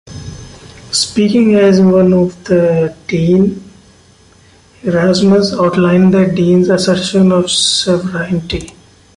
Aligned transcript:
Speaking 0.91 1.53
as 1.53 1.79
one 1.79 2.11
of 2.11 2.43
the 2.45 2.97
Dene, 3.07 3.63
Erasmus 4.81 5.53
outlined 5.53 6.15
the 6.15 6.25
Dene's 6.25 6.69
assertion 6.69 7.31
of 7.31 7.51
sovereignty. 7.51 8.73